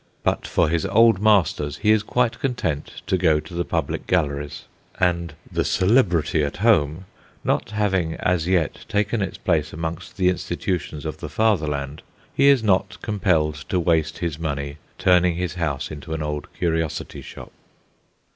But 0.23 0.47
for 0.47 0.67
his 0.67 0.83
Old 0.87 1.21
Masters 1.21 1.77
he 1.77 1.91
is 1.91 2.01
quite 2.01 2.39
content 2.39 3.03
to 3.05 3.19
go 3.19 3.39
to 3.39 3.53
the 3.53 3.63
public 3.63 4.07
galleries; 4.07 4.63
and 4.99 5.35
"the 5.51 5.63
Celebrity 5.63 6.43
at 6.43 6.57
Home" 6.57 7.05
not 7.43 7.69
having 7.69 8.15
as 8.15 8.47
yet 8.47 8.83
taken 8.89 9.21
its 9.21 9.37
place 9.37 9.73
amongst 9.73 10.17
the 10.17 10.27
institutions 10.29 11.05
of 11.05 11.17
the 11.19 11.29
Fatherland, 11.29 12.01
he 12.33 12.47
is 12.47 12.63
not 12.63 12.97
impelled 13.07 13.63
to 13.69 13.79
waste 13.79 14.17
his, 14.17 14.39
money 14.39 14.77
turning 14.97 15.35
his 15.35 15.53
house 15.53 15.91
into 15.91 16.15
an 16.15 16.23
old 16.23 16.51
curiosity 16.55 17.21
shop. 17.21 17.51